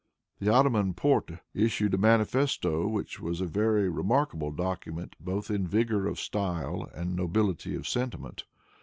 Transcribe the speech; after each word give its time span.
The 0.39 0.51
Ottoman 0.51 0.95
Porte 0.95 1.41
issued 1.53 1.93
a 1.93 1.97
manifesto, 1.99 2.87
which 2.87 3.19
was 3.19 3.39
a 3.39 3.45
very 3.45 3.87
remarkable 3.87 4.49
document 4.49 5.15
both 5.19 5.51
in 5.51 5.67
vigor 5.67 6.07
of 6.07 6.19
style 6.19 6.89
and 6.95 7.15
nobility 7.15 7.75
of 7.75 7.87
sentiment. 7.87 8.45